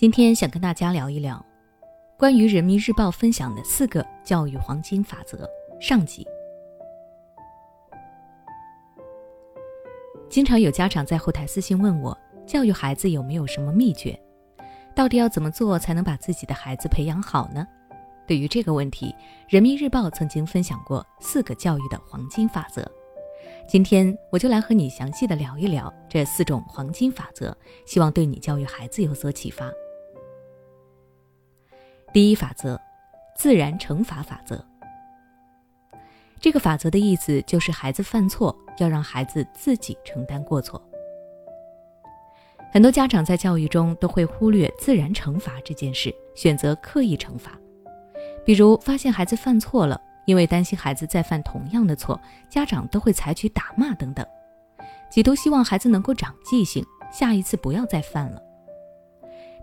[0.00, 1.44] 今天想跟大家聊一聊
[2.16, 5.46] 关于人民日报分享的四个教育黄金法则
[5.78, 6.26] 上集。
[10.30, 14.18] 经常有家长在后台私信问我，教育孩子有没有什么秘诀？
[14.96, 17.66] 到底要怎么做才能把自己的孩子培养好呢？
[18.26, 19.14] 对于这个问题，
[19.50, 22.90] 人民日报曾经分享过四个教育的黄金法则。
[23.68, 27.54] 今天我就来和你详细的聊一聊这四种黄金法则，
[27.84, 29.70] 希望对你教育孩子有所启发。
[32.12, 32.76] 第一法则，
[33.36, 34.64] 自然惩罚法则。
[36.40, 40.82] 这个法则的意思就是，孩子犯错要让孩子自己承担过错。
[42.72, 47.56] 很多家长在教育中都会忽略自然惩罚这件事，选择刻意惩罚。
[48.44, 54.26] 比如发现孩子犯错了，因为担心孩子再犯同样的错，家长都会采取打骂等等，
[55.10, 58.42] 企图希望孩子能够长记性，下一次不要再犯了。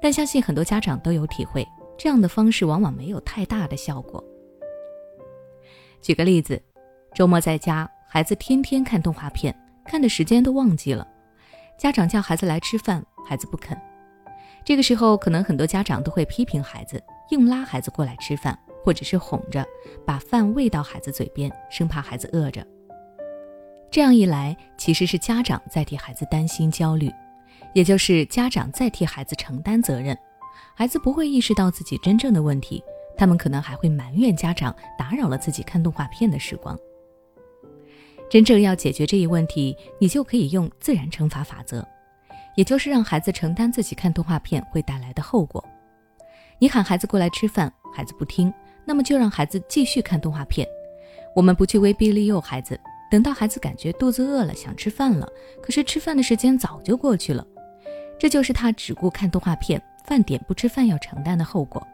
[0.02, 4.24] 但相信很多家长都有体会，这样的方式往往没有太大的效果。
[6.02, 6.62] 举个例子，
[7.14, 11.08] 周末在家，孩子天天看动画片，看的时间都忘记了，
[11.78, 13.78] 家长叫孩子来吃饭，孩子不肯。
[14.64, 18.58] 这个时候，可能很多家长都会批评孩子，硬拉孩子过来吃饭。
[18.84, 19.66] 或者是哄着
[20.06, 22.66] 把饭喂到孩子嘴边，生怕孩子饿着。
[23.92, 27.12] 这样一来，其实是家长在替孩子担心焦虑，
[27.74, 30.18] 也就是家长在替孩子承担责任。
[30.78, 32.84] 孩子不会意识到自己真正的问题，
[33.18, 36.78] 他们可能还会埋怨家长打扰了自己看动画片的时光。
[38.30, 41.84] 真正要解决这一问题，你就可以用自然惩罚法则，
[42.56, 45.66] 也就是让孩子承担自己看动画片会带来的后果。
[46.60, 48.54] 你喊孩子过来吃饭，孩子不听。
[48.86, 50.68] 那么就让孩子继续看动画片，
[51.36, 52.80] 我们不去威逼利诱孩子。
[53.10, 55.28] 等到孩子感觉肚子饿了，想吃饭了，
[55.60, 57.44] 可是吃饭的时间早就过去了，
[58.20, 61.86] 这就是他只顾看动画片，饭点不吃饭要承担的后果。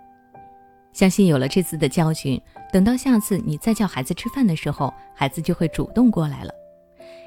[0.93, 2.39] 相信有了这次的教训，
[2.71, 6.53] 等到下次你再叫孩子吃饭的时候，孩子就会主动过来了，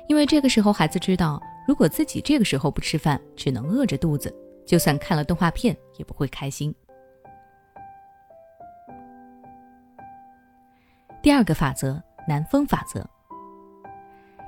[0.08, 4.32] 因为这个时候孩子知道，如果自己这个时候不吃饭，只能饿着肚子，
[4.64, 6.72] 就算看了动画片也不会开心。
[11.20, 13.04] 第二个法则，南风法则。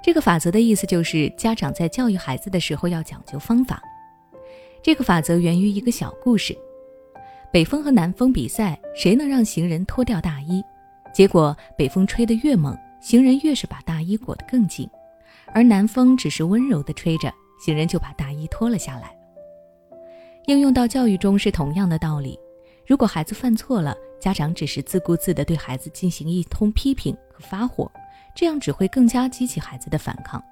[0.00, 3.82] 这个法则的意思就是，家长在教育孩子的时候要讲究方法。
[4.83, 6.56] 这个法则源于一个小故事：
[7.53, 10.62] 北风和南风比赛，谁能让行人脱掉大衣？
[11.12, 14.87] 结果北风吹得越猛，行人越是把大衣裹得更紧；
[15.53, 19.15] 而南风只是温柔地吹着，行人就把大衣脱了下来。
[20.47, 22.39] 应用到教育中是同样的道理。
[22.87, 27.91] 如果孩子犯错了，家长只是自顾自地对孩子进行一通批评和发火，
[28.34, 30.43] 这样只会更加激起孩子的反抗。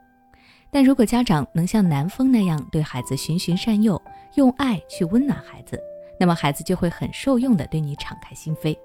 [0.70, 4.00] 但如果家长能像南风那样对孩子循循善诱，
[4.34, 5.80] 用爱去温暖孩子，
[6.20, 8.76] 那么孩子就会很受用的对你敞开心扉。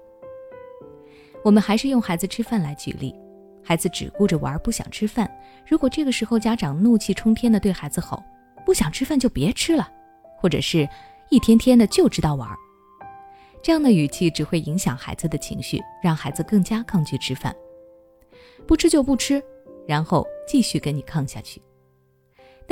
[1.44, 3.14] 我们还是用孩子吃饭来举例，
[3.62, 5.30] 孩子只顾着玩，不想吃饭。
[5.66, 8.22] 如果这个时候家长怒气冲天地对孩子吼
[8.64, 9.90] ：“不想吃饭就别吃了”，
[10.38, 10.88] 或者是
[11.30, 12.48] 一天天的就知道玩。
[13.60, 17.54] 这样的语气只会影响孩子的情绪，让孩子更加抗拒吃饭。
[18.66, 19.42] 不吃就不吃，
[19.86, 21.60] 然后继续跟你抗下去。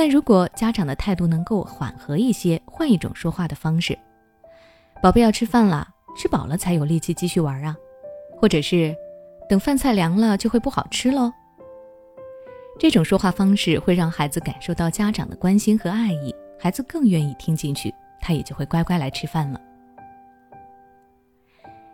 [0.01, 3.99] 但如果家长的态度能够缓和一些，换一种说话的方式，
[5.03, 7.77] 宝贝要吃饭了，吃饱了才有力气继续玩啊，
[8.41, 8.97] 或者是
[9.47, 11.31] 等饭菜凉了就会不好吃喽。
[12.79, 19.61] 这种说话方式会让孩子感受到家长的关心和爱意，孩子更愿意听进去，他也就会乖乖来吃饭了。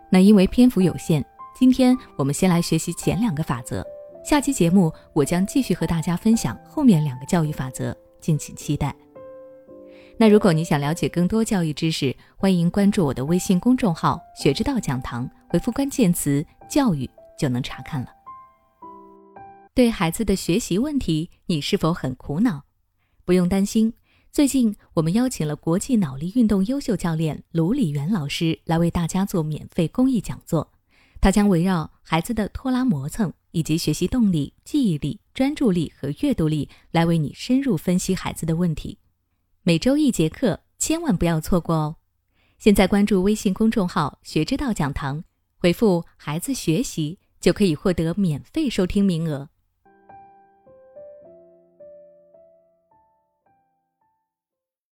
[0.09, 1.21] 那因为篇幅有限，
[1.53, 3.85] 今天我们先来学习前两个法则。
[4.27, 8.93] 下期节目我将继续和大家分享后面两个教育法则，敬请期待。
[10.17, 18.09] 那如果你想了解更多教育知识，欢迎关注我的微信公众号“学之道讲堂”，回复关键词“教育”就能查看了。
[19.73, 22.63] 对孩子的学习问题，你是否很苦恼？
[23.23, 23.93] 不用担心。
[24.33, 30.73] 最近，我们邀请了国际脑力运动优秀教练卢礼元老师来为大家做免费公益讲座。
[31.21, 38.97] 他将围绕孩子的拖拉磨蹭以及学习动力、记忆力、专注力和阅读力来为你深入分析孩子的问题。
[39.63, 41.95] 每周一节课，千万不要错过哦！
[42.57, 45.23] 现在关注微信公众号“学之道讲堂”，
[45.57, 49.49] 回复“孩子学习”就可以获得免费收听名额。